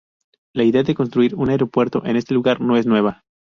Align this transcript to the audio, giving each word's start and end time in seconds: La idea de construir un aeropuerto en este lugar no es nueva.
La 0.55 0.63
idea 0.63 0.81
de 0.81 0.95
construir 0.95 1.35
un 1.35 1.51
aeropuerto 1.51 2.03
en 2.07 2.15
este 2.15 2.33
lugar 2.33 2.59
no 2.59 2.75
es 2.75 2.87
nueva. 2.87 3.23